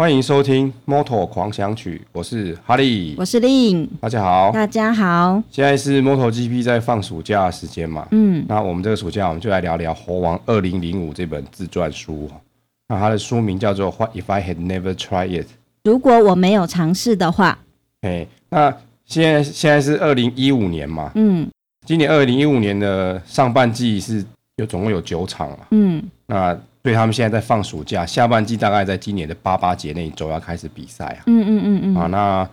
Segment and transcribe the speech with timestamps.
[0.00, 5.42] 欢迎收听《Moto 狂想曲》，我是哈利，我是 Lin，大家好，大家好。
[5.50, 8.08] 现在是 MotoGP 在放暑假的时间嘛？
[8.10, 12.30] 嗯，那我们这个暑假，我们就来聊聊《猴王二零零五》这本自传书。
[12.88, 15.44] 那它的书名叫做《What If I Had Never Tried It》？
[15.84, 17.58] 如果我没有尝试的话。
[18.00, 21.12] 哎，那现在现在是二零一五年嘛？
[21.14, 21.46] 嗯，
[21.84, 24.24] 今年二零一五年的上半季是
[24.56, 25.58] 有总共有九场嘛？
[25.72, 26.58] 嗯，那。
[26.82, 31.20] 所以他们现在在放暑假，下半季大概在今年的八八节那一周要开始比赛啊。
[31.26, 31.94] 嗯嗯嗯嗯。
[31.94, 32.48] 啊，那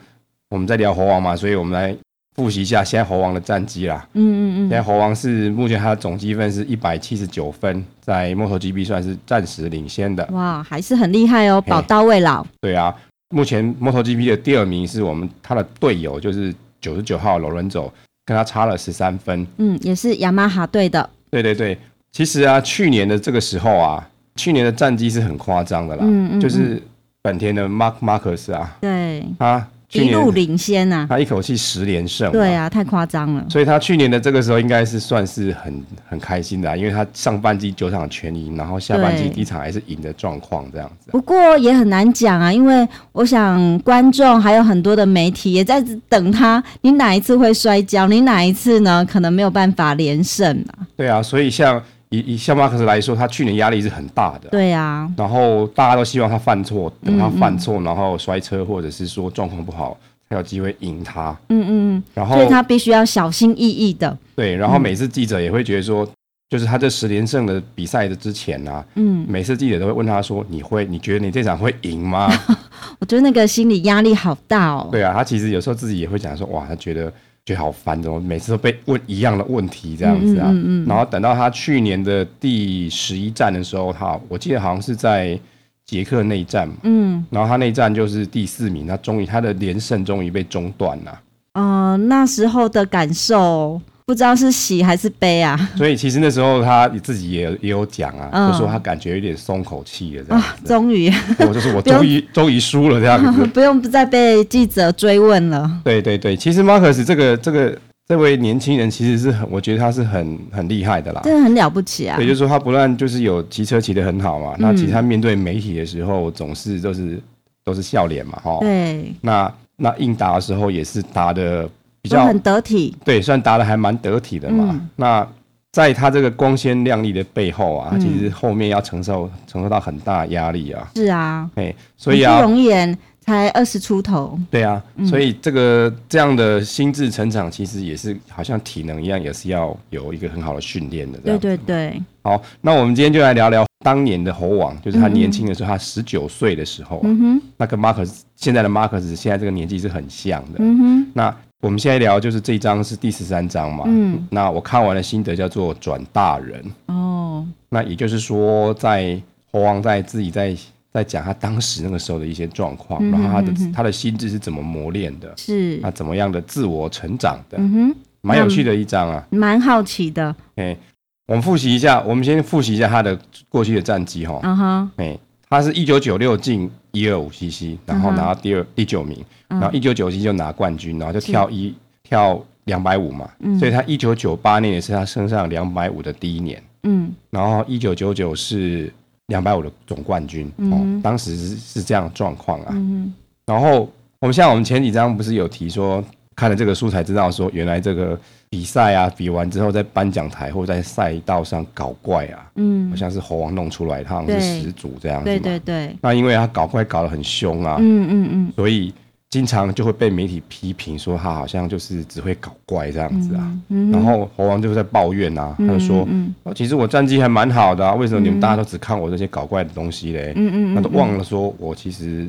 [0.50, 1.96] 我们在聊猴王嘛，所以我们来
[2.36, 4.06] 复习一下现在猴王的战绩啦。
[4.14, 4.60] 嗯嗯嗯。
[4.68, 10.28] 现在猴王是目前他的总积分是一百七十九分，在 MotoGP 算是暂时领先的。
[10.34, 12.46] 哇，还是很厉害哦，宝刀未老。
[12.60, 12.94] 对啊，
[13.30, 17.90] 目前 MotoGP 的第二名是我们他的队友，就是九十九号罗伦佐，
[18.26, 19.48] 跟他差了十三分。
[19.56, 21.10] 嗯，也是雅马哈队的。
[21.32, 21.78] 对对对，
[22.12, 24.06] 其实啊，去年的这个时候啊。
[24.38, 26.82] 去年的战绩是很夸张的啦，嗯嗯嗯，就是
[27.22, 33.46] 本田的 Mark Marquez 啊，对，他一路领先啊，他一口气十连胜，对啊，太夸张了。
[33.50, 41.12] 所以他去年的这个时候应该是算是很很开心的，啊，因为他上半季九场全赢，然后下半季第一场还是赢的状况这样子。
[41.12, 48.08] 不过也很难讲啊，因为我想观众还有很多的媒体也在等他，你哪一次会摔跤？
[48.08, 49.06] 你哪一次呢？
[49.06, 50.86] 可能没有办法连胜啊。
[50.98, 51.82] 对啊，所以像。
[52.10, 54.50] 以以像马克斯来说，他去年压力是很大的。
[54.50, 55.12] 对呀、啊。
[55.18, 59.98] 然后大家都希望他犯错，等他犯错，嗯嗯然后摔车或者是说状况不好，
[60.30, 61.38] 才有机会赢他。
[61.50, 62.04] 嗯嗯。
[62.14, 64.18] 然后，所以他必须要小心翼翼的。
[64.36, 66.08] 对，然后每次记者也会觉得说，
[66.50, 70.86] 就是他这十连胜的比赛的之前啊，嗯，每次记者都会问他说：“你会？
[70.86, 72.32] 你觉得你这场会赢吗？”
[73.00, 74.88] 我觉得那个心理压力好大哦。
[74.92, 77.12] 对啊，他其实有时候自己也会讲说：“哇，他觉得。”
[77.48, 80.50] 觉得好烦，怎么每次都被问一样的问题这样子啊？
[80.50, 85.40] 嗯嗯嗯、然后等到他去年的第十一站的时候，他我记得好像是在
[85.86, 86.74] 捷克内战嘛。
[86.84, 87.26] 嗯。
[87.30, 91.22] 然后他那站就是第四名，他终于他的连胜终于被中断了。
[91.54, 93.82] 嗯、呃，那时候的感受。
[94.08, 95.70] 不知道是喜还是悲啊！
[95.76, 100.48] 所以其实那时候他自己也也有讲啊，嗯、就说他感觉有点松口气了这样子。
[100.66, 105.70] 终于，我就是我 终于终于输了这样子， 不用再被记者追问了。
[105.84, 112.18] 对对对，其实 Marcus 这个这个这位年轻人其实是很，我觉得他是很很厉害的啦，真的很了不起啊！
[112.18, 117.22] 也就是说他不但就是有骑车骑得很好嘛，嗯、那其实他面对媒体的时候总是都是
[117.66, 118.58] 都是笑脸嘛，哈。
[118.62, 119.14] 对。
[119.20, 121.70] 那那应答的时候也是答的。
[122.08, 124.70] 比较很得体，对，算答的还蛮得体的嘛。
[124.72, 125.28] 嗯、那
[125.72, 130.90] 在他这个光鲜亮丽的背后啊，嗯、其实后面要承受承受到很大压力啊。
[130.96, 134.40] 是啊，哎，所以啊，不容颜，才二十出头。
[134.50, 141.20] 对啊，嗯、所以这个这样的心智成长，其实也是好像体能一样，也是要有一个很好的训练的。
[141.20, 142.02] 对对对。
[142.24, 150.58] 好，那我们今天就来聊聊当年的猴王，就是他年轻的时候，嗯、他十九岁的时候，嗯哼，那跟马克斯现在的马克斯现在这个年纪是很像的。
[150.58, 151.36] 嗯哼，那。
[151.62, 156.64] 我们现在聊就是这一章是第十三章嘛，嗯，那我看完了心得叫做转大人。
[156.86, 159.20] 哦，那也就是说在
[159.52, 160.56] 猴王在自己在
[160.94, 165.80] 在讲他当时那个时候的一些状况，然后他的他的心智是怎么磨练的，是。
[165.80, 167.72] 他怎么样的自我成长的，嗯。
[167.72, 170.78] 哼，蛮有趣的一章啊，蛮好奇的，哎，
[171.26, 173.18] 我们复习一下，我们先复习一下他的
[173.50, 175.18] 过去的战绩哈，嗯哼，哎。
[175.50, 178.66] 他是一九九六进一二五 CC，然后拿到第二、uh.
[178.76, 188.92] 第九名，然后一九九七就拿冠军，然后就跳一跳两百五嘛，嗯、所以他一九九八年也是他身上两百五的第一年，嗯，然后一九九九是
[189.28, 193.14] 两百五的总冠军，嗯、哦，当时是是这样状况啊，嗯、
[193.46, 196.04] 然后我们像我们前几章不是有提说。
[196.40, 198.16] 看了这个书才知道，说原来这个
[198.50, 205.38] 比赛啊，比完之后在颁奖台或在赛道上搞怪啊，嗯，好像是猴王弄出来，他好像是始祖这样子嘛。
[205.38, 205.96] 对对对。
[206.02, 208.94] 那因为他搞怪搞得很凶啊，嗯嗯嗯，所以
[209.30, 213.54] 经常就会被媒体批评说他好像就是只会搞怪这样子啊。
[213.70, 213.92] 嗯。
[213.92, 216.08] 然后猴王就在抱怨啊，他就说
[216.56, 220.76] ：“其实我战绩还蛮好的啊，为什么你们大家都只看我这些搞怪的东西嘞？”嗯嗯。
[220.76, 222.28] 他都忘了说我其实。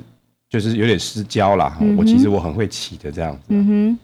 [0.50, 3.98] 就是有点失焦啦，嗯、我其实我很会骑的这样子，嗯哼，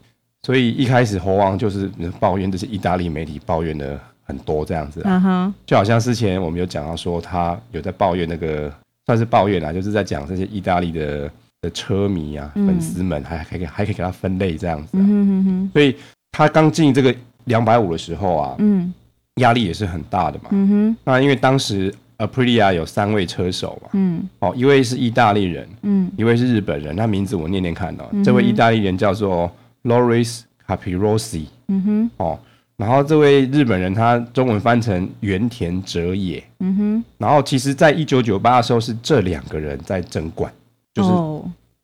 [0.44, 8.70] 所以一开始猴王就是抱怨这些意大利媒体抱怨的很多这样子，嗯哼，就好像之前我们有讲到说他有在抱怨那个
[9.06, 11.30] 算是抱怨啦，就是在讲这些意大利的
[11.62, 15.96] 的车迷啊、嗯、粉丝们还可以还可以给他分类这样子，嗯哼哼，所以
[16.32, 17.14] 他刚进这个
[17.44, 18.92] 两百五的时候啊，嗯，
[19.36, 21.92] 压力也是很大的嘛，嗯哼，那因为当时。
[22.16, 29.50] Aprilia 有三位车手嘛，嗯，哦，一位是意大利人，嗯，一位是日本人，他名字我念念看哦，嗯、这位意大利人叫做
[29.84, 32.38] Loris Capirossi，嗯哼，哦，
[32.76, 40.52] 然后这位日本人他中文翻成原田哲也，嗯哼，然后其实在一九九八的时候是这两个人在争冠，
[40.92, 41.10] 就是，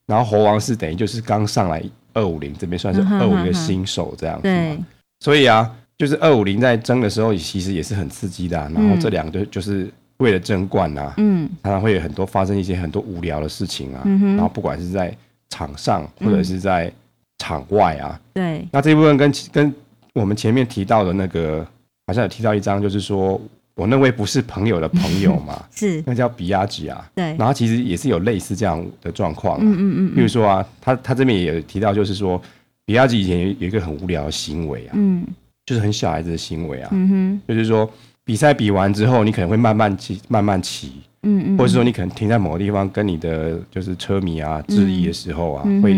[0.06, 1.82] 然后猴王是等于就是刚上来
[2.12, 4.78] 二五零这边算是二五零的新手这样子，对，
[5.20, 8.56] 所以啊，就是二五零在争的时候，其实也是很刺激的。
[8.74, 15.14] 然后这两个就是为了争冠啊，嗯，常常会有很多发生一些很多无聊的事情啊，然后不管是在
[15.50, 16.90] 场上或者是在
[17.40, 19.74] 场外啊，对，那这一部分跟跟
[20.12, 21.66] 我们前面提到的那个。
[22.06, 23.40] 好像有提到一张，就是说
[23.76, 26.02] 我那位不是朋友的朋友嘛， 是。
[26.04, 27.08] 那叫比亚吉啊。
[27.14, 29.60] 对，然后其实也是有类似这样的状况。
[29.60, 30.14] 嗯嗯嗯。
[30.16, 32.40] 比如说啊，他他这边也有提到，就是说
[32.84, 35.24] 比亚吉以前有有一个很无聊的行为啊，嗯，
[35.64, 37.88] 就是很小孩子的行为啊，嗯哼，就是说
[38.24, 45.94] 比赛比完之后，你可能会慢慢骑，慢慢骑，嗯嗯，或者说你可能停在某个地方，跟你的就是车迷啊质疑的时候啊，会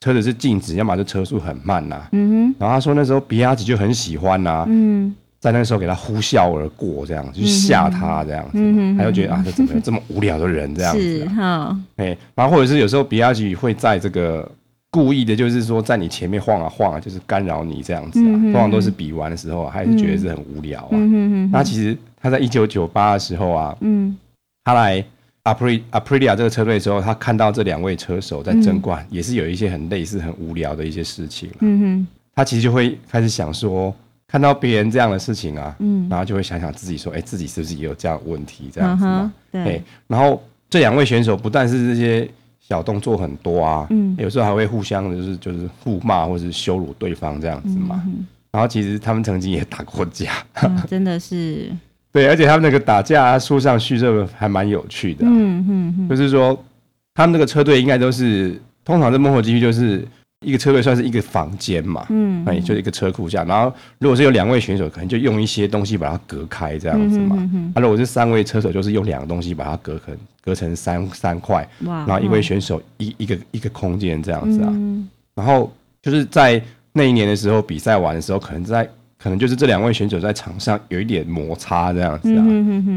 [0.00, 5.14] 车子是静止，要么就车速很慢呐，嗯哼，然后他说那时候比亚迪就很喜欢呐，嗯。
[5.40, 11.30] 在那个时候给他呼啸而过，这样就吓他这样子，嗯、他就觉得啊，这怎么有这么无聊的人这样子、啊？
[11.70, 14.50] 哈，哎，然后或者是有时候比亚迪会在这个
[14.90, 18.32] 故意的，就是说在你前面晃啊晃啊，就是干扰你这样子啊。
[18.32, 20.88] 通常都是比完的时候，还是觉得是很无聊啊。
[20.90, 24.18] 嗯、那其实他在一九九八的时候啊，嗯，
[24.64, 25.04] 他来
[25.54, 31.50] Apri Aprilia 这个车队的时候，他看到这两位车手在争冠，嗯、也是有一些很类似、很无聊的一些事情。
[31.60, 33.94] 嗯哼，他其实就会开始想说。
[34.30, 39.32] 看到别人这样的事情啊，嗯，然后就会想想自己说，哎、欸，自己是不是也有这样问题这样子嘛？
[39.50, 39.84] 对、欸。
[40.06, 42.28] 然后这两位选手不但是这些
[42.60, 48.02] 小动作很多啊，嗯，有时候还会互相就是就是互骂或是羞辱对方这样子嘛。
[48.04, 51.74] 嗯、然后其实他们曾经也打过架，嗯、真的是。
[52.18, 56.58] 对，而且他们那个打架啊书上叙述还蛮有趣的、啊，嗯嗯嗯，就是说
[57.14, 60.06] 他们那个车队应该都是通常在幕后机就是。
[60.46, 67.34] 一个车队算是一个房间嘛，嗯，哎，就是一个车库下，然后如果是有两位选手，可能就用一些东西把它隔开这样子嘛。
[67.52, 74.72] 嗯啊，如果是三位车手，就是用两个东西把它隔成隔成三三块，哇，然后一位选手一一个一个空间这样子啊。
[75.34, 76.62] 然后就是在
[76.92, 78.88] 那一年的时候，比赛完的时候，可能在
[79.18, 82.44] 可能就是这两位选手在场上有一点摩擦这样子啊。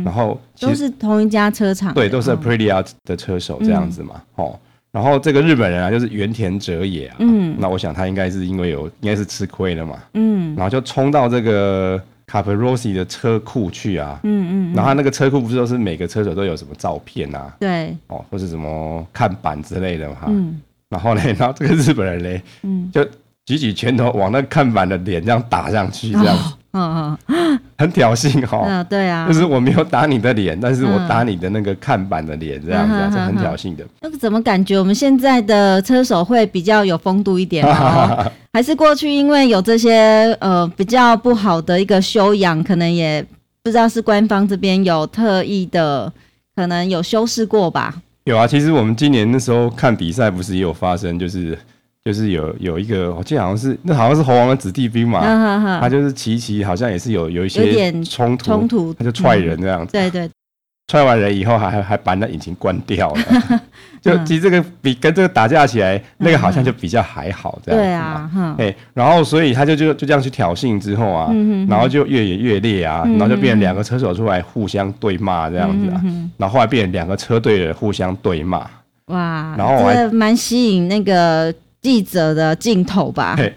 [0.06, 4.58] 然后都是同一家车厂，对，都是 Aprilia 的车手这样子嘛，哦。
[4.92, 11.98] 然后这个日本人啊，就是原田哲也啊，嗯，那我想他应该是因为有，应该是吃亏了嘛，嗯，然后就冲到这个
[12.28, 20.60] Caparossi 的车库去啊，嗯嗯，然后他那个车库不是都是每个车手都有什么照片啊，对，哦，或是什么看板之类的嘛，嗯，
[20.90, 23.08] 然后呢， 然后这个日本人嘞，嗯，就
[23.52, 26.36] 举起拳头往那看板的脸这样打上去，这样。
[26.72, 28.64] 哦嗯嗯，很挑衅哈。
[28.66, 33.84] 嗯，对啊，就是我没有打你的脸，但是我打你的那个看板的脸，这样子啊，是很挑衅的。
[34.00, 38.32] 那个怎么感觉我们现在的车手会比较有风度一点哦？
[38.54, 43.22] 还是过去因为有这些呃比较不好的一个修养，可能也
[43.62, 46.10] 不知道是官方这边有特意的，
[46.56, 47.94] 可能有修饰过吧？
[48.24, 51.60] 有啊，其实我们今年那时候看比赛，不是也有发生，就是。
[52.04, 60.30] 就是有有一个，我记得好像是那好像是猴王的子弟兵嘛，啊、他就是骑骑，好像也是有有一些冲突，冲突，他就踹人这样子，嗯、对对，
[60.88, 63.24] 踹完人以后还还还把那引擎关掉了，
[64.02, 67.80] 就其实这个比跟这个打架起来，嗯、那个好像就比较还好这样
[68.32, 71.32] 子嘛，对啊，然后所以他就就就这样去挑衅之后啊，
[71.70, 76.02] 然后就越演越烈啊，然后就变成两个车手出来互相对骂这样子啊，
[76.38, 78.68] 然后后来变成两个车队的互相对骂，
[79.06, 81.54] 哇，然后我还蛮吸引那个。
[81.82, 83.36] 记者的镜头吧。
[83.36, 83.54] 对，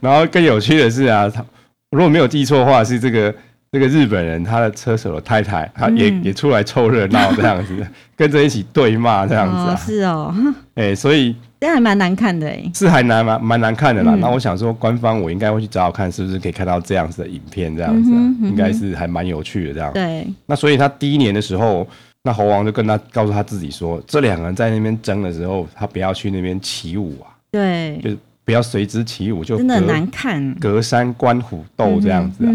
[0.00, 1.44] 然后更有趣的是啊，他
[1.90, 3.34] 如果没有记错的话，是这个
[3.70, 9.76] 这个日本人他的车手的太太，他也、嗯、也出来凑热闹这样子， 跟着一起对骂这样子、啊哦。
[9.84, 10.34] 是哦，
[10.74, 14.14] 哎、欸，所以这还蛮难看的哎，是还难蛮蛮难看的啦。
[14.20, 19.92] 那、嗯、我想说，官方我应该会去找找看，是不是可以看到这样子的影片，这样子、啊，嗯嗯、应该是还蛮有趣的这样。
[19.92, 21.86] 对，那所以他第一年的时候，
[22.22, 27.34] 那猴王就跟他告诉他自己说，这两个人在那边争的时候，他不要去那边起舞啊。
[27.50, 32.52] 对，就是不要随之起舞，就真的很难看，隔山观虎斗这样子啊，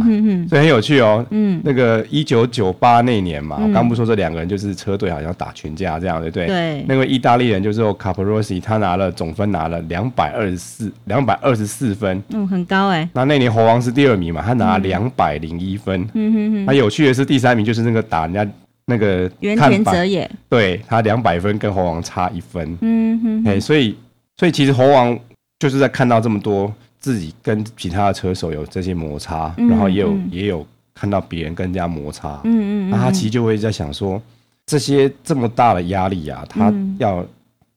[0.50, 1.24] 所以很有趣哦。
[1.30, 6.48] 嗯，那个一九九八那年嘛，我刚不说这两个人就是车队好像打群架这样，对不对？
[6.48, 6.86] 对。
[6.88, 13.08] 那位意大利人就是卡普罗西，他拿了总分拿了两百二十四，两百二十四分，嗯，很高哎。
[13.14, 16.02] 那那年猴王是第二名嘛，他拿了两百零一分。
[16.16, 16.66] 嗯哼哼。
[16.66, 18.48] 那有趣的是第三名就是那个打人家
[18.88, 22.76] 那个原田哲也，对他两百分跟猴王差一分。
[22.82, 23.44] 嗯哼。
[23.46, 23.96] 哎，所以。
[24.38, 25.18] 所以其实猴王
[25.60, 34.22] 就是在看到这么多自己跟其他的车手有这些摩擦，嗯、然后也有、嗯、也有看到别人跟人家摩擦，嗯嗯，那他其实就会在想说，
[34.66, 37.26] 这些这么大的压力啊，他要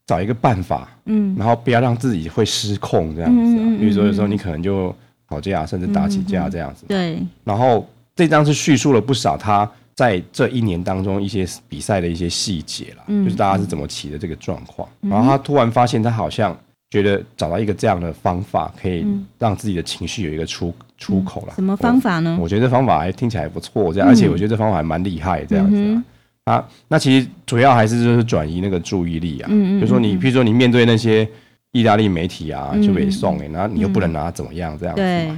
[0.07, 3.65] 找一个办法，嗯，然后不要让自己会失控这样子啊。
[3.79, 4.95] 比如说有时候你可能就
[5.29, 7.19] 吵架，甚至打起架这样子，对。
[7.45, 14.87] 然后这张是叙述了不少他在这一年当中一些比赛的一些细节啦，嗯、就是大家是怎么骑的这个状况。
[15.01, 16.55] 嗯、然后他突然发现，他好像
[16.91, 19.07] 觉得找到一个这样的方法，可以
[19.39, 21.55] 让自己的情绪有一个出出口了。
[21.55, 22.39] 什么方法呢？
[22.39, 26.03] 我觉得这方法还听起来不错，这样，而且我觉得这方法还蛮厉害，这样子、
[26.45, 26.63] 啊。
[26.89, 31.27] 那其实主要还是就是转移那个注意力啊，嗯嗯，就说你，譬如说你面对那些
[31.73, 35.31] 意大利媒体啊，就被送哎，然后你又不能拿他怎么样这样子嘛，对，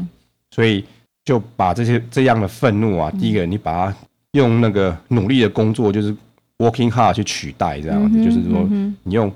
[0.51, 0.85] 所以
[1.25, 3.97] 就把这些这样的愤怒啊，第一个你把它
[4.39, 6.13] 用那个努力的工作，就是
[6.57, 8.67] working hard 去取代这样子，就是说
[9.03, 9.31] 你用。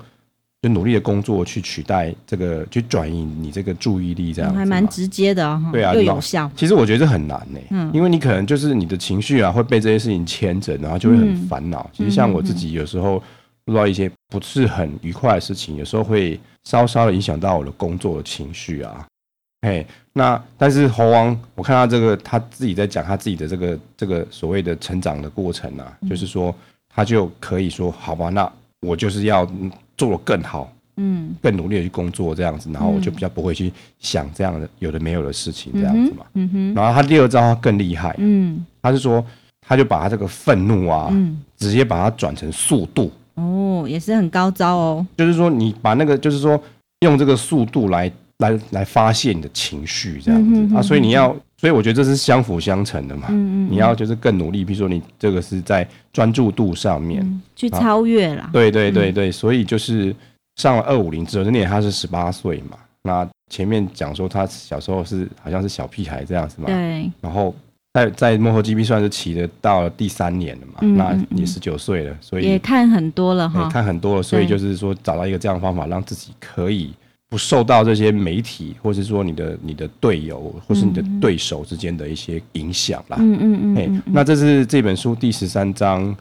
[0.63, 6.49] 就努力的工作去取代这个，去转移你这个注意力，这样还蛮直接的，对啊，又有效。
[6.55, 11.89] 其实我觉得这很难呢，嗯，因为你可能就是你的情绪啊会被这些事情牵着，然后就会很烦恼。
[11.91, 13.21] 其实像我自己有时候
[13.65, 19.05] 遇到一些不是很愉快的事情，有时候会稍稍的影响到我的工作的情绪啊。
[19.63, 26.55] 哎，那但是猴王，我看他这个他自己在讲他自己的这个这个所谓的成长的过程啊，就是说
[26.87, 28.49] 他就可以说，好吧，那
[28.81, 29.45] 我就是要。
[29.95, 36.73] 做的更好，嗯，更努力的去工作这样子，然后我就比较不会去想这样的有的没有的事情这样子嘛，嗯哼。
[36.73, 39.23] 然后他第二招他更厉害，嗯，他是说
[39.61, 45.05] 他就把他这个愤怒啊，嗯，直接把它转成速度，哦，也是很高招哦。
[45.15, 46.59] 就是说你把那个，就是说
[47.01, 48.11] 用这个速度来
[48.43, 51.35] 来来发泄你的情绪这样子啊，所以你要。
[51.55, 53.27] 所以我觉得这是相辅相成的嘛。
[53.29, 58.49] 嗯嗯，你要就是更努力，比如说你这个是在专注度上面、嗯、去超越啦。
[58.51, 60.13] 对对对对，所以就是
[60.57, 62.77] 上了二五零之后，那年他是十八岁嘛。
[63.03, 66.65] 那前面讲说他小时候是好像是小屁孩这样子嘛。
[66.65, 67.09] 对。
[67.21, 67.55] 然后
[67.93, 70.79] 在在幕后 GP 算是骑的到了第三年了嘛。
[70.81, 73.69] 嗯嗯嗯，那你十九岁了，所以也看很多了哈。
[73.71, 76.93] 看很多了，所以就是说找到一个这样的方法，让自己可以。
[77.33, 83.17] 不受到这些媒体，或是说你的你的队友，或是你的对手之间的一些影响啦。
[83.19, 84.03] 嗯嗯嗯。
[84.05, 86.15] 那这是这本书第十三章，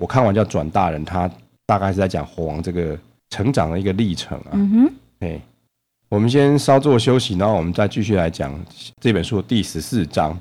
[0.00, 1.30] 我看完叫转大人，他
[1.66, 2.98] 大概是在讲猴王这个
[3.30, 4.50] 成长的一个历程啊。
[4.54, 4.92] 嗯哼。
[5.20, 5.40] 哎，
[6.08, 8.52] 我们先稍作休息，然后我们再继续来讲
[9.00, 10.36] 这本书的第十四章。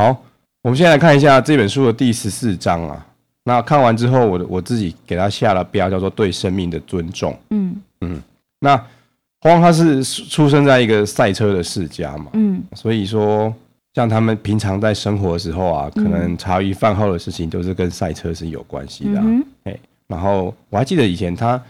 [0.00, 0.18] 好，
[0.62, 3.06] 我们先来看一下这本书的第十四章啊。
[3.44, 7.38] 那看完之后，我我自己给他下了标，叫做“对生命的尊重”。
[7.50, 8.22] 嗯嗯。
[8.60, 8.74] 那
[9.42, 12.28] 猴王他是出生在一个赛车的世家嘛。
[12.32, 12.62] 嗯。
[12.74, 13.54] 所以说，
[13.92, 19.22] 像他们平常在生活的时候啊，可能茶余饭后的事情都是跟赛车是有关系的、啊。
[19.26, 19.44] 嗯。
[19.64, 21.62] 哎，然后我还记得以前他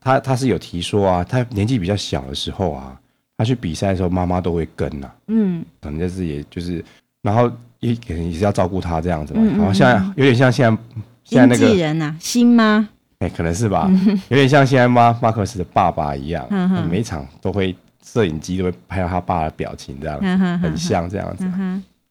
[0.00, 2.98] 他他是有提说啊，他年纪比较小的时候啊，
[3.36, 5.14] 他去比赛的时候，妈妈都会跟呐、啊。
[5.26, 5.62] 嗯。
[5.82, 6.82] 可能就是也就是，
[7.20, 7.52] 然后。
[7.84, 10.82] 也可能也是要照顾他这样子嘛，好像有点像现在
[11.22, 12.88] 现在那个经纪人呐，新妈，
[13.18, 13.90] 哎，可能是吧，
[14.28, 16.48] 有点像现在妈马克斯的爸爸一样，
[16.90, 20.18] 每场都会摄影机都会拍到他爸的表情，这样
[20.60, 21.44] 很像这样子。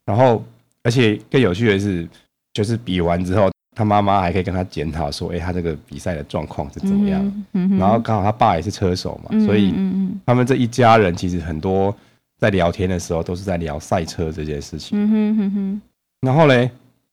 [0.05, 0.43] 然后，
[0.83, 2.07] 而且更有趣的是，
[2.53, 7.43] 就是比完之后，他妈妈还可以跟他检讨说，哎，他这个比赛的状况是怎么样？
[7.79, 9.73] 然后刚好他爸也是车手嘛，所以
[10.25, 11.95] 他们这一家人其实很多。
[12.43, 14.99] 在聊天的时候，都是在聊赛车这件事情。
[15.01, 15.81] 嗯哼哼哼。
[16.19, 16.69] 然后嘞，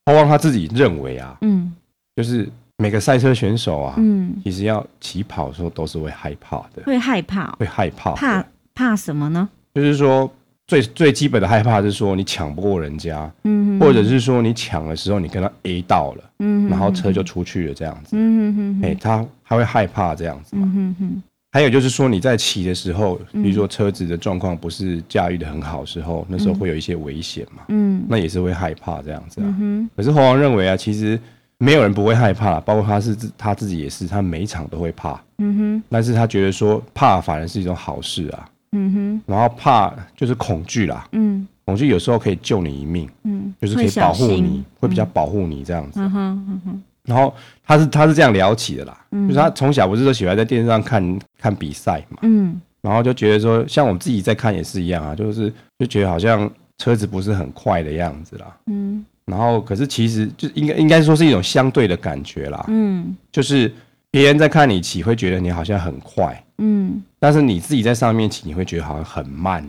[0.06, 1.72] 欧王他自己认为啊，嗯，
[2.16, 6.82] 就是每个赛车选手啊，嗯，其实要起跑的时候都是会害怕的。
[6.84, 7.52] 会害怕？
[7.60, 8.12] 会害怕？
[8.16, 8.44] 怕
[8.75, 9.49] 怕什么呢？
[9.72, 10.28] 就是说
[10.66, 18.88] 最最基本的害怕是说你抢不过人家，嗯，或者是说你抢的时候你跟他 A 到了，嗯，然后车就出去了这样子，嗯哼哼。
[18.88, 20.68] 哎，他他会害怕这样子嘛？
[20.75, 21.22] 嗯哼。
[21.52, 29.57] 还有就是说，你在骑的时候，比如说车子的状况不是驾驭的很好的时候，嗯、那时候会有一些危险嘛，嗯，那也是会害怕这样子啊。
[29.59, 31.19] 嗯、可是猴王认为啊，其实
[31.59, 35.83] 没有人不会害怕，包括他是他自己也是，他每一场都会怕，嗯哼。
[35.88, 39.23] 但是他觉得说怕反而是一种好事啊，嗯哼。
[39.26, 46.83] 然后怕就是恐惧啦，嗯，恐惧有时候可以救你一命，嗯，就是可以保护你，会，会比较保护你这样子，嗯哼，嗯哼。
[47.04, 63.73] 然后他是他是这样聊起的啦，嗯、就是他从小不是都喜欢在电视上看看比赛嘛，嗯，然后就觉得说，像我们自己在看也是一样啊，就是就觉得好像车子不是很快的样子啦，嗯，然后可是其实就应该应该说是一种相对的感觉啦，嗯，就是
[64.11, 69.66] 别人在看你骑会觉得你好像很快，嗯，但是你自己在上面骑你会觉得好像很慢。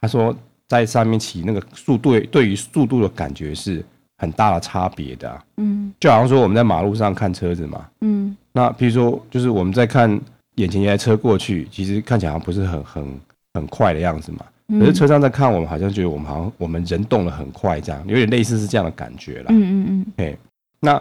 [0.00, 0.36] 他说
[0.68, 3.84] 在上面骑那个速度对于速度的感觉是。
[4.18, 10.20] 很大的差别的，啊，嗯，就好像说我们在马路上看车子嘛，嗯，那比如说就是我们在看
[10.56, 13.20] 眼前一台车过去，其实看起来好像不是很很
[13.54, 20.36] 很快的样子嘛，嗯，可是车上在看我们，好像觉得我们好像我们人动得很快，这样有点类似是这样的感觉啦，嗯嗯嗯，哎，
[20.80, 21.00] 那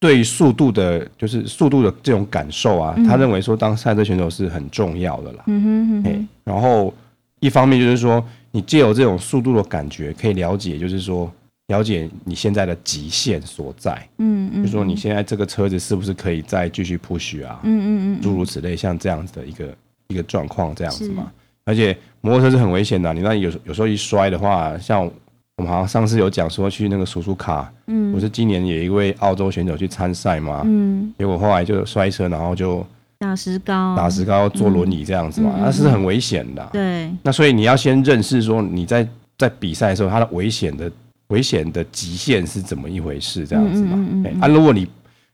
[0.00, 5.44] 对速度的，就是速度的这种感受啊，嗯、他认为说当赛车选手是很重要的啦。
[5.46, 6.28] 嗯哼，嗯哼。
[6.44, 6.92] 然后
[7.40, 11.32] 一方面就是说，你借由这种速度的感觉，可以了解，就是说
[11.68, 13.92] 了解你现在的极限所在。
[14.18, 14.64] 嗯嗯。
[14.64, 17.60] 就说你现在这个车子是不是可以再继续 push 啊？
[17.62, 17.86] 嗯嗯
[18.18, 18.20] 嗯。
[18.20, 19.74] 诸如此类，像这样子的一个
[20.08, 21.30] 一个状况，这样子嘛。
[21.64, 25.10] 而且摩托车是很危险的，你那有有时候一摔的话，像。
[25.56, 32.84] 我们好像上次有讲说去那个叔叔卡，嗯，不是今年有一位澳洲选手去参赛嘛，嗯，结果后来就摔车，然后就
[33.20, 36.70] 打石膏，打石膏坐轮椅这样子嘛，那、嗯、是很危险的。
[36.72, 40.90] 对，那所以你要先认识说你在在比赛的时候，它的危险的
[41.28, 43.92] 危险的极限是怎么一回事，这样子嘛。
[43.94, 44.88] 嗯嗯嗯、啊，如果你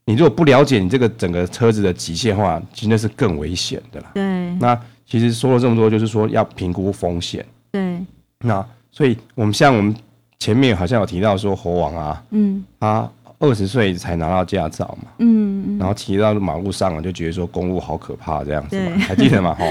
[0.04, 4.10] 你如果不了解你这个整个车子的极限的话，其实那是更危险的啦。
[4.14, 7.44] 对，那其实说了这么多，就是说要评估风险。
[7.72, 7.98] 对，
[8.40, 9.94] 那所以我们像我们。
[10.42, 13.06] 前面好像有提到说猴王啊，嗯，他
[13.40, 19.52] 二十岁才拿到驾照嘛，嗯嗯，然后骑到马路上就觉得说公路好可怕这样子嘛，还记得吗？
[19.60, 19.66] 哈，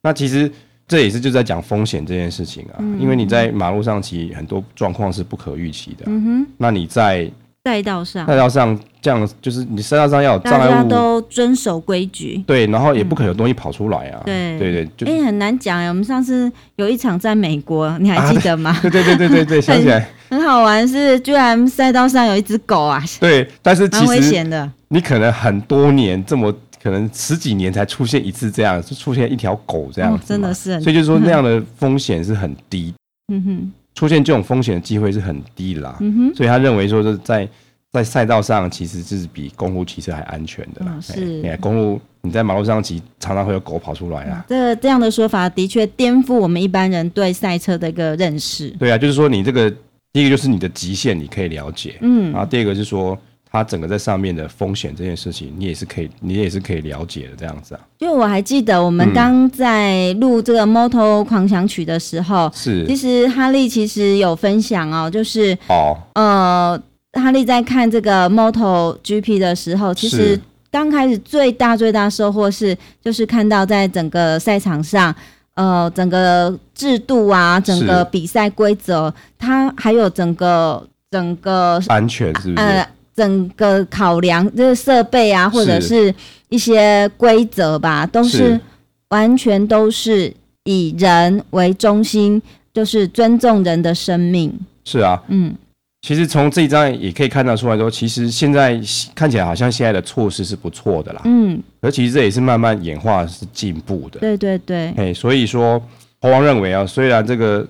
[0.00, 0.50] 那其实
[0.88, 7.30] 这也是就在讲风险这件事情啊，因为你在马路上骑很多状况是不可预期的，嗯哼，那你在。
[7.66, 12.40] 赛道上，赛道上这样就是你赛道上要有障碍物，大家都遵守规矩。
[12.46, 14.22] 对，然后也不可能有东西跑出来啊。
[14.24, 15.88] 对对对，哎、欸，很难讲哎。
[15.88, 18.70] 我们上次有一场在美国，你还记得吗？
[18.78, 23.02] 啊、对对对对对对， 想起来很好玩，是居然赛道上有一只狗啊。
[23.18, 24.70] 对，但是其实危险的。
[24.86, 26.54] 你可能很多年这么，
[26.86, 30.80] 可能十几年才出现一次这样，就出现一条狗这样、哦，真的是。
[30.80, 32.94] 所以就是说那样的风险是很低。
[33.32, 35.96] 嗯哼，出现这种风险的机会是很低啦。
[36.00, 37.48] 嗯哼，所以他认为说是在。
[37.92, 40.92] 在赛道上其实是比公路骑车还安全的啦。
[40.96, 44.44] 嗯、是，哎，公路你在马路上骑，常常会有狗跑出来啊。
[44.46, 48.68] 这这样的说法的确颠覆我们一般人对赛车的一个认识。
[48.72, 49.72] 对啊，就是说你这个
[50.12, 51.96] 第一个就是你的极限，你可以了解。
[52.02, 52.32] 嗯。
[52.32, 53.16] 然后第二个就是说，
[53.56, 57.80] 它整个在上面的风险这件事情，你也是可以，你也是可以了解的这样子啊。
[57.98, 66.82] 因为我还记得我们刚在录这个《Moto 狂想曲》的时候，是，其实哈利其实有分享哦，就是哦，呃。
[67.12, 70.38] 哈利在看这个 MotoGP 的时候，其实
[70.70, 75.14] 刚开始最大最大收获是，就是看到在整个赛场上，
[75.54, 82.66] 呃，整个制度啊，整个比赛规则，它还有整个整个安全是不是？
[82.66, 86.14] 呃，整个考量这个设备啊，或者是
[86.50, 88.60] 一些规则吧，都是
[89.08, 90.32] 完全都是
[90.64, 92.40] 以人为中心，
[92.74, 94.52] 就是尊重人的生命。
[94.84, 95.54] 是啊，嗯。
[96.02, 98.80] 其实从这一张也可以看得出来说，其实现在
[99.12, 101.22] 看起来好像现在的措施是不错的啦。
[101.24, 104.20] 嗯，而其实这也是慢慢演化是进步的。
[104.20, 104.92] 对对对。
[104.96, 105.82] 哎，所以说
[106.20, 107.66] 猴王认为啊，虽然这个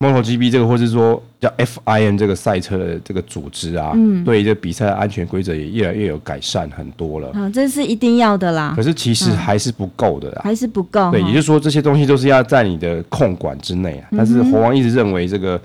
[0.00, 7.30] MotoGP 这个或是说叫 FIN 这个赛车的这个组织啊，嗯，对于这比赛的安全规则也越来越有改善很多了。
[7.34, 8.72] 嗯，这是一定要的啦。
[8.74, 10.40] 可是其实还是不够的啦。
[10.42, 11.10] 还是不够。
[11.10, 14.08] 对，也就是说这些东西都是要在你的控管之内啊。
[14.16, 15.60] 但是猴王一直认为这个。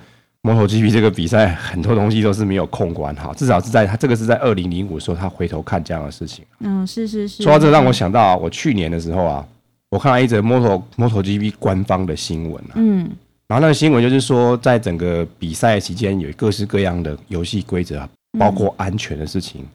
[0.45, 6.45] MotoGP 这个比赛很多东西都是没有控管好，至少是在他这个是在二零零五的时候，他回头看这样的事情。
[6.59, 7.41] 嗯，是是是。
[7.41, 9.43] 说到这，让我想到啊，我去年的时候啊，
[9.89, 12.73] 我看到一则 Moto MotoGP 官方的新闻啊。
[12.75, 13.09] 嗯。
[13.47, 18.07] 然后那个新闻就是说，在整个比赛期间，有各式各样的游戏规则，
[18.39, 19.65] 包括安全的事情，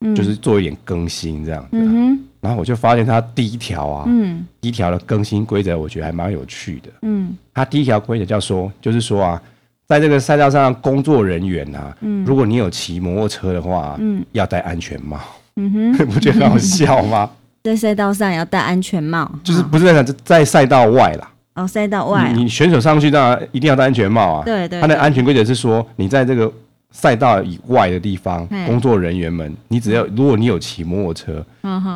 [0.00, 1.82] 嗯，就是做一点更新这样子啊。
[1.84, 2.18] 嗯。
[2.40, 6.88] 然后我就发现他第一条啊，嗯，第一条的更新规则，我觉得还蛮有趣的。
[7.02, 7.36] 嗯。
[7.52, 9.42] 他第一条规则叫说，就是说啊。
[9.88, 15.18] 在这个赛道上，工作人员啊，嗯，如果你有骑摩托车的话，嗯，要戴安全帽，
[15.56, 17.30] 嗯哼， 不觉得很好笑吗？
[17.64, 21.30] 在赛道上也要戴安全帽，就是不是在在赛道外啦？
[21.58, 24.44] 哦，赛道外，你选手上去当然一定要戴安全帽啊。
[24.44, 26.50] 对对，他的安全规则是说，你在这个
[26.90, 31.44] 赛道以外的地方，工作人员们，你只要如果你有骑摩托车，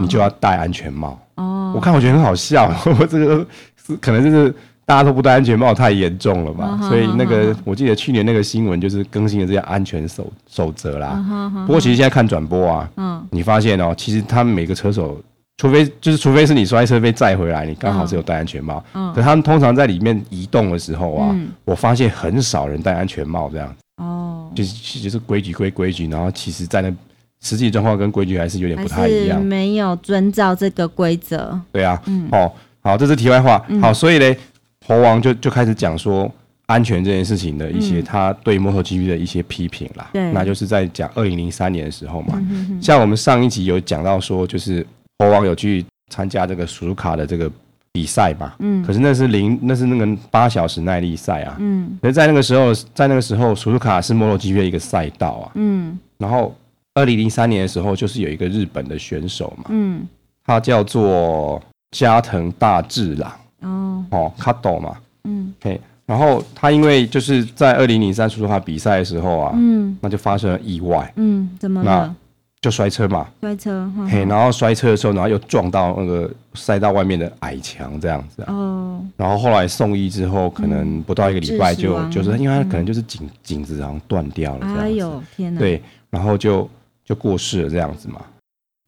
[0.01, 1.19] 你就要戴安全帽。
[1.37, 3.47] 哦，我看我觉得很好笑，我 这个
[3.87, 4.55] 是可能就是。
[4.85, 6.77] 大家都不戴安全帽，太严重了吧？
[6.89, 11.25] 所以那个，我记得去年那个新闻就是更新了这些安全守守则啦。
[11.65, 15.19] 不过其实现在看转播啊，你发现哦，其实他们每个车手，
[15.57, 18.83] 除非就是除非是你摔车被载回来，你刚好是有戴安全帽。
[19.15, 23.77] 可他们通常在里面移动的时候啊，我发现很少人戴安全帽这样。
[23.97, 26.93] 哦，就是其实规矩归规矩，然后其实在那
[27.41, 31.61] 实际状况跟规矩还是有点不太一样，没有遵照这个规则。
[31.71, 33.65] 对啊，哦，好，这是题外话。
[33.81, 34.37] 好，所以呢。
[34.85, 36.29] 猴王就就开始讲说
[36.67, 42.45] 安全这件事情的一些他对 MotoGP 的一些批评啦，对，那就是在讲二零零三年的时候嘛，
[42.83, 44.85] 像我们上一集有讲到说，就是
[45.23, 47.51] 猴王有去参加这个苏苏卡的这个
[47.93, 56.55] 比赛嘛，嗯，可是那是零，那是那个八小时耐力赛啊，嗯，可是在那个时候，在那个时候苏苏卡是 MotoGP 的一个赛道啊，嗯，然后
[56.95, 60.07] 二零零三年的时候，就是有一个日本的选手嘛，嗯，
[60.45, 72.15] 他叫做加藤大治郎，哦，哦，卡斗嘛，嗯，嘿，然后他因为就是在二零零三出卡比赛的时候啊，嗯，那就发生了意外，嗯，怎么了？
[72.63, 86.71] 就摔车嘛，摔车，嘿，然后摔车的时候，然后又撞到那个赛道外面的矮墙这样子啊，哦，然后后来送医之后，可能不到一个礼拜就就是因为他可能就是颈颈子然后断掉了这样子，哎呦天哪，对，然后就
[87.05, 88.23] 就过世了这样子嘛，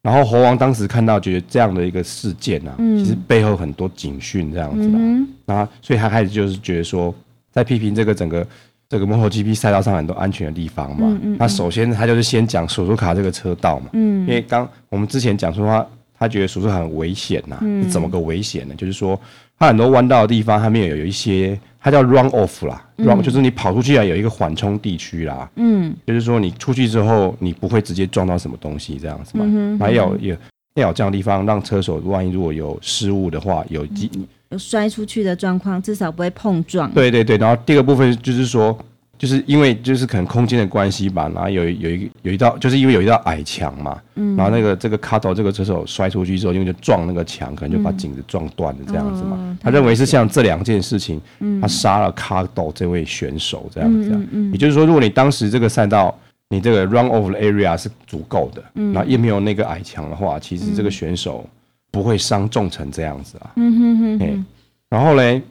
[0.03, 4.97] 然后猴王当时看到觉得这样的一个事件啊，其实背后很多警讯这样子的，
[5.45, 7.13] 然后所以他开始就是觉得说，
[7.51, 8.47] 在批评这个整个。
[8.95, 15.85] 这个摩托 GP 赛道上很多安全的地方嘛，嗯嗯嗯、他首先他就是先讲索苏卡这个车道嘛，嗯、因为刚我们之前讲说他
[16.17, 18.73] 他觉得索苏卡很危险呐、啊，嗯、怎么个危险呢？
[18.77, 19.19] 就是说
[19.59, 30.33] 他很多弯道的地方，他没有有一些，它叫 run off 啦、嗯、，run 就是你跑出去啊，有一个缓冲地区啦，嗯，就是说你出去之后，你不会直接撞到什么东西这样子嘛，嗯、哼还有有
[30.75, 34.09] 要有这样的地方，让车手万一如果有失误的话，有机。
[34.49, 36.89] 嗯摔出去的状况，至少不会碰撞。
[36.91, 38.77] 对对对，然后第二个部分就是说，
[39.17, 49.35] 就是因为就是可能空间的关系吧，然后有有一有一道，就是因为有一道矮墙嘛，嗯，然后那个这个卡斗这个车手摔出去之后，因为就撞那个墙，可能就把颈子撞断了这样子嘛。
[49.39, 54.21] 嗯、他认为是像这两件事情，嗯、他杀了卡斗这位选手这样子、啊。
[54.31, 56.15] 嗯，也就是说，如果你当时这个赛道
[56.49, 61.43] 你这个 run over area 是足够的，嗯，然后也没有那个矮墙的话，其实这个选手。
[61.95, 64.45] 不会伤重成这样子啊，嗯哼哼，哼，
[64.89, 65.41] 然后嘞，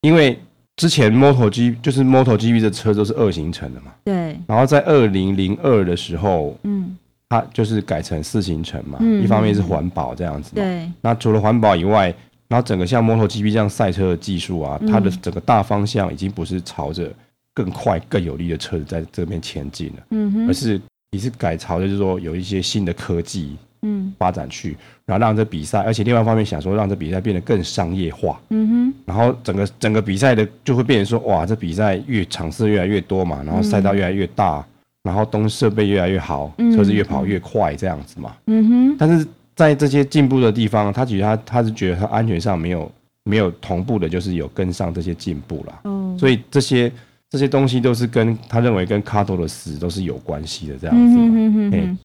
[0.00, 0.38] 因为
[0.76, 6.96] 之前 MotoGP 就是 MotoGP 的车都是二行程的嘛，对，然后在二零零二的时候，嗯，
[7.28, 12.06] 它就是改成四行程嘛，嗯、一方面是环保这样子，对，那除了环保以外，
[12.48, 17.12] 然后整个像 MotoGP 这样赛车的技术啊，它的整个大方向已经不是朝着
[17.52, 23.54] 更快更有力的车子在这边前进了，嗯哼，而是你是改朝的就是说有一些新的科技。
[23.82, 28.38] 嗯，发展去，然后让这比赛，而且另外一方面想说，让这比赛变得更商业化。
[28.50, 34.64] 嗯哼，然后整个整个比赛的就会变成说，哇，这比赛越场次越来越多嘛，然后赛道越来越大，嗯、
[35.04, 38.36] 然后东设备越来越好，嗯、车子越跑越快这样子嘛。
[38.48, 42.92] 嗯哼，但是在这些进步的地方，他其实他他是觉得他安全上没有
[43.24, 45.80] 没有同步的，就是有跟上这些进步啦。
[45.84, 46.92] 嗯，所以这些
[47.30, 51.22] 这些东西都是跟他认为跟卡托的死都是有关系的这样子嘛。
[51.24, 51.98] 嗯哼哼哼，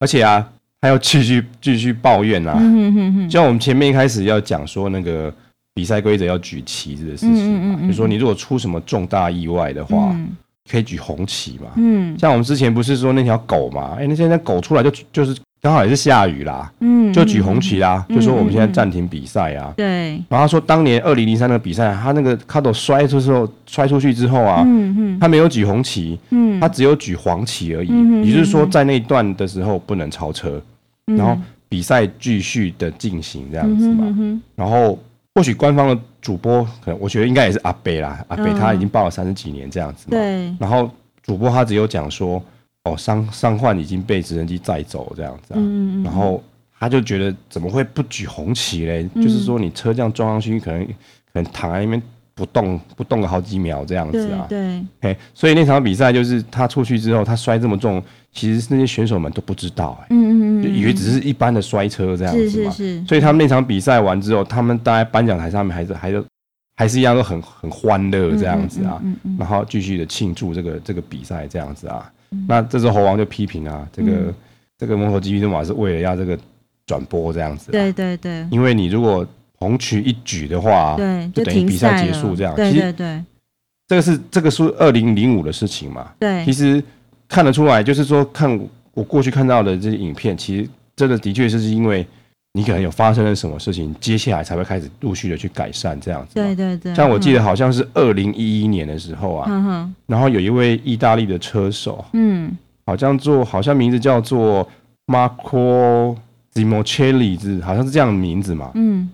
[0.00, 0.50] 而且啊。
[0.82, 2.58] 还要继续继续抱怨啊！
[3.28, 5.32] 就像我们前面一开始要讲说那个
[5.74, 10.16] 比赛规则要举旗子的事情嘛，就说你如果出什么重大意外的话，
[10.70, 11.70] 可以举红旗嘛。
[11.76, 13.96] 嗯，像我们之前不是说那条狗嘛？
[13.98, 19.74] 哎，那现在狗出来就就是刚好也是下雨啦，嗯，就举红旗啦，就说我们现在暂停比赛啊。
[19.76, 20.12] 对。
[20.30, 24.66] 然后他说当年二零零三那个比赛，他那个卡斗摔出之后摔出去之后啊，
[25.20, 27.88] 他没有举红旗，嗯，他只有举黄旗而已。
[28.26, 30.58] 也就是说在那一段的时候不能超车。
[31.16, 31.36] 然后
[31.68, 34.42] 比赛继续的进行这样子嘛，嗯、哼哼。
[34.54, 34.98] 然后
[35.34, 40.54] 或许官方的主播可能我觉得应该也是阿北啦，阿北他已经报了三十几年这样子嘛，对。
[40.58, 40.90] 然后
[41.22, 42.42] 主播他只有讲说，
[42.84, 46.42] 哦，伤伤患已经被直升机载走这样子啊，嗯、哼然后
[46.78, 49.08] 他就觉得怎么会不举红旗嘞？
[49.14, 50.92] 嗯、就是说你车这样撞上去，可能可
[51.34, 52.02] 能躺在那边。
[52.32, 66.24] 不动不动个好几秒这样子啊，对，对，所以那场比赛就是他出去之后，他摔这么重，其实那些选手们都不知道、欸，嗯嗯嗯，就以为只是一般的摔车这样子嘛，是是是，所以他们那场比赛完之后，他们大概颁奖台上面还是还是
[66.76, 74.34] 还是一样都很很欢乐这样子啊，嗯嗯嗯嗯、然后继续的庆祝这个这个比赛这样子啊，嗯、那这时候猴王就批评啊，这个、嗯、
[74.78, 76.38] 这个摩托 GP 嘛是为了要这个
[76.86, 79.26] 转播这样子，对对对，因为你如果
[79.58, 82.54] 红旗一举的话，对，就等于比赛结束这样。
[82.54, 83.22] 对对对，
[83.86, 86.10] 这个是这个是二零零五的事情嘛？
[86.18, 86.82] 对，其实
[87.30, 88.60] 看得出来，就是说看
[88.92, 92.04] 我过去看到的这些影片，其实真的的确是因为
[92.52, 96.34] 你可能有发生了什么事情，接下来才会开始陆续的去改善这样子。
[96.34, 102.50] 对对对，像我记得好像是二零一一年的时候啊，然后有一位意大利的车手，嗯，
[102.84, 104.68] 好像做好像名字叫做
[105.06, 106.16] Marco
[106.52, 109.08] Simoncelli，好像是这样的名字嘛，嗯。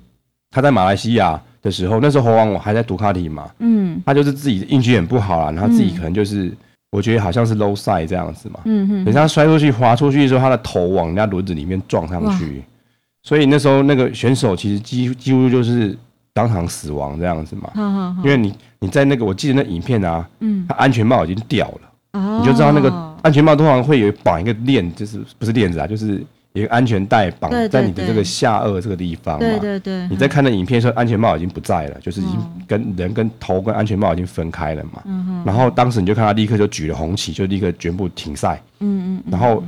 [0.50, 6.50] 他在马来西亚的时候，那时候猴王我还在读卡迪嘛，嗯，他就是自己运气很不好啦，然后自己可能就是，
[6.90, 12.62] 我觉得好像是 low side 这样子嘛，嗯哼，等他摔出去滑出去的时候，他的头往人家轮子里面撞上去，
[13.22, 15.96] 所以那时候那个选手其实几乎几乎就是
[16.32, 22.90] 当场死亡这样子嘛，好好好，因为你你在那个我记得那影片啊，嗯，他安全帽已经掉了，哦，你就知道那个
[23.22, 26.24] 安全帽通常会有绑一个链，就是不是链子啊，就是。
[26.56, 30.08] 一个安全带绑在你的这个下颚这个地方嘛，对对对。
[30.08, 35.02] 你在看那影片的时候，安全帽已经不在了，就是已经跟人跟头跟安全帽已经分开了嘛。
[35.04, 35.42] 嗯哼。
[35.44, 38.60] 然后当时你就看他立刻就举了红旗，就立刻全部停赛。
[38.80, 39.30] 嗯嗯。
[39.30, 39.62] 然后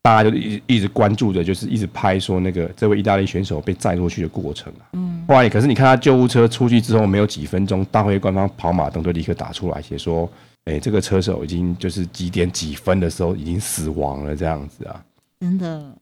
[0.00, 4.88] 大家就一直一直关注着，就是一直拍说那个这位意大利选手被载过去的过程啊。
[4.94, 5.22] 嗯。
[5.28, 10.26] 后来可是你看他救护车出去之后，没有几分钟，大会官方跑马灯就立刻打出来写说，
[10.64, 15.00] 哎，这个车手已经就是几点几分的时候已经死亡了这样子啊。
[15.40, 15.92] 真的。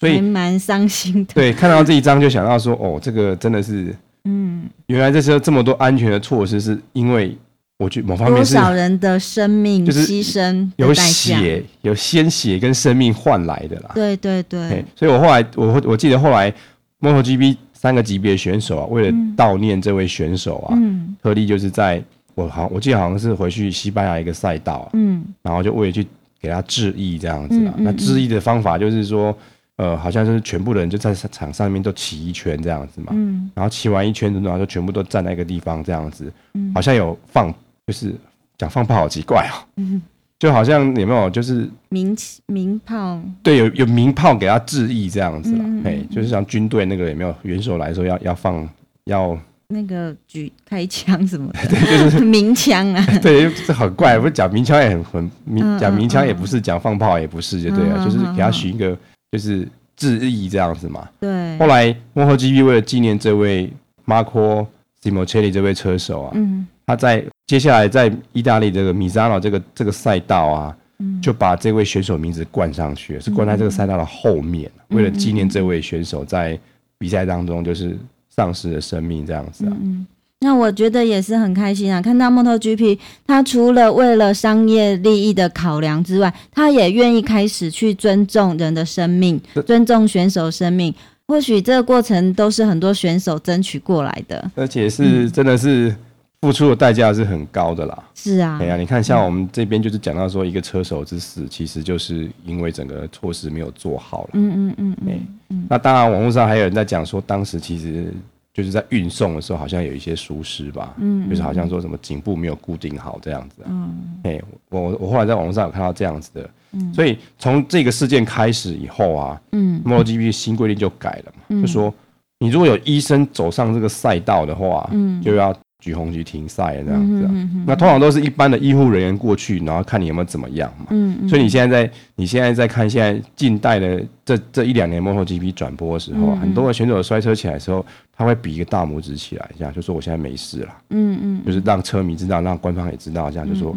[0.00, 1.34] 所以蛮伤心的。
[1.34, 7.36] 对，看到这一张就想到说，哦，这个真的是，嗯，原来这时候这么多安全的措施，是因为。
[7.76, 13.90] 我觉得某方面是多少人的生命牺牲，有血、有鲜血跟生命换来的啦。
[13.96, 16.54] 对对对，所以我后来我我记得后来
[17.00, 22.00] MotoGP 三个级别选手啊，为了悼念这位选手啊，嗯，特地就是在
[22.36, 26.06] 我好我记得好像是回去西班牙一个赛道，嗯，然后就为了去
[26.40, 27.74] 给他致意这样子啊。
[27.78, 29.36] 那致意的方法就是说，
[29.76, 37.52] 呃，好像就是全部的人就在场上面都骑一圈这样子嘛，嗯，然后骑完一圈之后就全部都站在一个地方这样子，嗯，好像有放。
[37.86, 38.14] 就是
[38.56, 40.00] 讲放炮好奇怪哦，嗯，
[40.38, 48.66] 就好像有没有就是鸣鸣炮，对，有有鸣炮给他致意这样子啦，哎，就是像军队那个有没有元首来说要要放
[49.04, 52.24] 要那个举开枪什么的， 对，就是。
[52.24, 58.96] 鸣枪啊， 对，这很怪，不是讲鸣枪也很很鸣讲鸣枪也不是讲放炮也不是，就对啊，就是给他许一个
[59.34, 61.58] 就是致意这样子嘛，对。
[61.58, 63.68] 后来 MotoGP 为了纪念这位
[64.06, 64.64] Marco
[65.02, 66.64] Simoncelli 这位车手啊，嗯。
[66.86, 70.76] 他在接下来在意大利这个米萨诺这个这个赛道啊，
[71.20, 76.56] 就把这位选手名字冠上去，是冠在这个赛道的后面，为了纪念这位选手在
[76.96, 79.72] 比赛当中就是丧失了生命这样子啊。
[79.80, 80.06] 嗯，
[80.44, 90.94] 那我觉得也是很开心啊，看到 MotoGP，他除了为了商业利益的考量之外，他也愿意开始去尊重人的生命，尊重选手生命。
[91.26, 95.96] 或许这个过程都是很多选手争取过来的，而且是真的是。
[96.44, 98.04] 付出的代价是很高的啦。
[98.14, 104.30] 是啊，哎呀，你看，像我们这边就是讲到说，一个车手之死，其实就是因为整个措施没有做好了。
[104.34, 105.20] 嗯嗯嗯嗯。
[105.48, 108.12] 嗯，那当然，网络上还有人在讲说，当时其实
[108.54, 110.94] 就是在运送的时候，好像有一些疏失吧。
[110.96, 111.28] 嗯。
[111.28, 113.56] 就是好像说什么颈部没有固定好这样子。
[113.66, 114.18] 嗯。
[114.22, 114.40] 哎，
[114.70, 116.50] 我我后来在网络上有看到这样子的。
[116.72, 116.94] 嗯。
[116.94, 121.92] 所以从这个事件开始以后啊，嗯，MotoGP 新规定就改了嘛，就说
[122.38, 125.54] 你如果有医生走上这个赛道的话，嗯，就要。
[125.84, 127.28] 举红旗停赛这样子，
[127.66, 130.86] 那通常都是一般的医护人员过去，然后看你有没有怎么样嘛。
[130.88, 137.84] 嗯，所以你现在在你现在在看现在近代的这这一两年 MotoGP 转播的时候，很多的选手摔车起来的时候，
[138.16, 140.74] 他会比一个大拇指起来，这样就说我现在没事了。
[140.88, 143.76] 嗯嗯，就是让车迷知道，让官方也知道，这样就说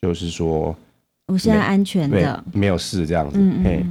[0.00, 0.76] 就是说
[1.26, 3.40] 我现在安全的，没有事这样子。
[3.64, 3.84] 嘿，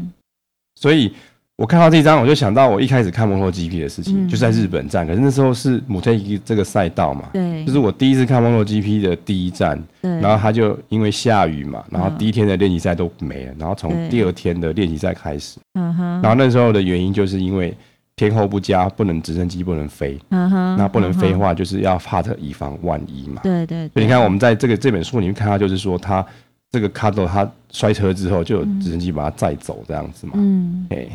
[0.76, 1.12] 所以。
[1.58, 5.08] 我看到这张，我就想到我一开始看 MotoGP 的事情，嗯、就在日本站。
[5.08, 9.84] 可是那时候是目特伊这个赛道嘛，对，就是我第一次看 MotoGP 的第一站。
[10.00, 15.58] 对，然后他就因为下雨嘛，然后第一天的练习赛都没了，然后从第二天的练习赛开始。
[15.74, 16.22] 嗯哼。
[16.22, 17.76] 然后那时候的原因就是因为
[18.16, 20.16] 天候不佳，不能直升机不能飞。
[20.30, 20.78] 嗯哼。
[20.78, 23.42] 那不能飞的话，就是要帕特以防万一嘛。
[23.42, 23.90] 对对。
[23.96, 26.24] 所以你看，我们在这个这本书里面看到，就是说他
[26.70, 30.34] 这个卡多他摔车之后，就有直升机把他载走这样子嘛。
[30.36, 30.86] 嗯。
[30.92, 31.08] 哎。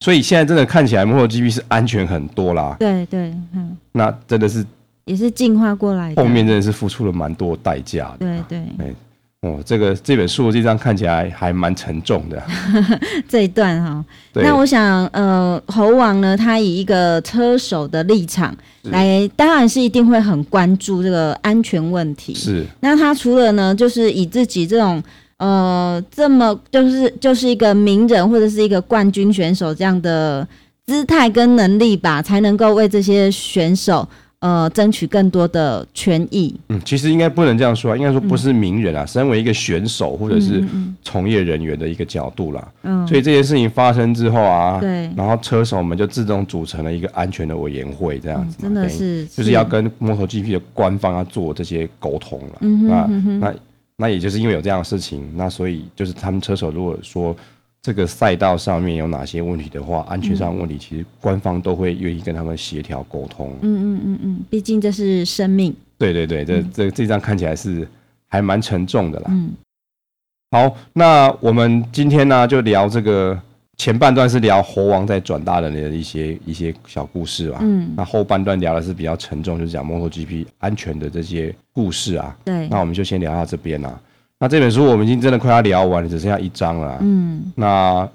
[0.00, 2.76] 所以现在真的看起来，MotoGP 是安全很多啦。
[2.78, 4.64] 对对，嗯，那真的是
[5.06, 6.22] 也是进化过来的。
[6.22, 8.26] 后面真的是付出了蛮多代价的。
[8.26, 8.94] 对对，哎，
[9.40, 12.42] 哦，这个这本书这张看起来还蛮沉重的。
[13.26, 14.04] 这一段哈，
[14.34, 22.34] 那我想，呃，猴王呢，他以一个车手的立场来，当然是一定会很关注这个安全问题。
[22.34, 22.66] 是。
[22.80, 25.02] 那他除了呢，就是以自己这种。
[25.44, 30.46] 呃，这么就是就是一个名人或者是一个冠军选手这样的
[30.86, 36.58] 姿态跟能力吧，才能够为这些选手呃争取更多的权益。
[36.70, 40.64] 嗯，其实应该不能这样说，应该说不是名人啊，嗯、身为一个选手或者是
[41.02, 42.66] 从业人员的一个角度啦。
[42.84, 52.56] 嗯，所以这件事情发生之后啊，对，然后车手们就自动组成了一个安全的委员会，这样子、嗯，真的是就是要跟 MotoGP 的官方要做这些沟通了。
[52.60, 53.54] 嗯哼嗯哼那那。
[53.96, 57.34] 那也就是因为有这样的事情，那所以就是他们车手如果说
[57.82, 63.54] 这个赛道上面有哪些问题的话，安全上问题，其实官方都会愿意跟他们协调沟通。
[63.62, 65.74] 嗯嗯嗯嗯，毕竟这是生命。
[65.98, 67.86] 对对对，这这这张看起来是
[68.28, 69.26] 还蛮沉重的啦。
[69.30, 69.52] 嗯。
[70.50, 73.40] 好，那我们今天呢就聊这个。
[73.76, 82.36] 前半段是聊猴王在转大人的一些一些小故事吧，嗯，那后半段聊的是比较沉重，就是讲 MotoGP 安全的这些故事啊。
[82.44, 83.98] 对，那我们就先聊到这边啦。
[84.38, 86.98] 那这本书我们已经真的快要聊完了，只剩下一章了。
[87.00, 88.08] 嗯，那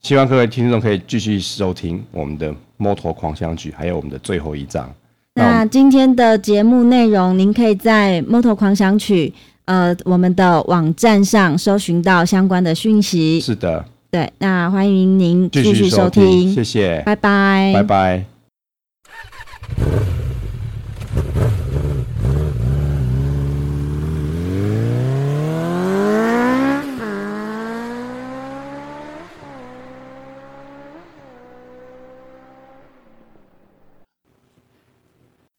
[0.00, 4.90] 希望各位听众可以继续收听我们的《摩托狂想曲》，还有我们的最后一章。
[5.34, 9.32] 那，那今天的节目内容，您可以在《摩托狂想曲》
[9.66, 13.38] 呃我们的网站上搜寻到相关的讯息。
[13.40, 13.84] 是的。
[14.14, 18.33] 对，那欢迎您继续收听，谢谢，拜拜，拜拜。